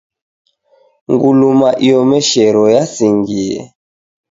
Nguluma 1.11 1.69
iomeshero 1.87 2.61
yasingie 2.75 3.57